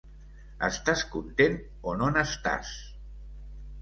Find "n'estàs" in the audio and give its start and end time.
2.17-2.73